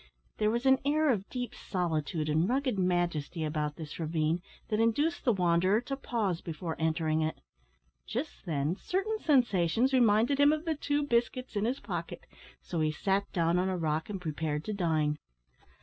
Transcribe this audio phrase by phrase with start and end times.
[0.39, 5.23] There was an air of deep solitude and rugged majesty about this ravine that induced
[5.25, 7.39] the wanderer to pause before entering it.
[8.07, 12.25] Just then, certain sensations reminded him of the two biscuits in his pocket,
[12.63, 15.19] so he sat down on a rock and prepared to dine.